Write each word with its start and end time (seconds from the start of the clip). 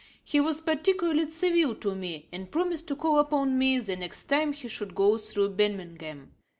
He 0.23 0.39
was 0.39 0.61
particularly 0.61 1.29
civil 1.29 1.75
to 1.75 1.93
me, 1.93 2.27
and 2.33 2.49
promised 2.51 2.87
to 2.87 2.95
call 2.95 3.19
upon 3.19 3.55
me 3.59 3.77
the 3.77 3.95
next 3.95 4.25
time 4.25 4.51
he 4.51 4.67
should 4.67 4.95
go 4.95 5.19
through 5.19 5.49
Birmingham. 5.49 6.33